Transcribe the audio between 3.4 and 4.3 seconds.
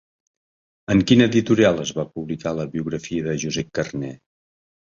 Josep Carner?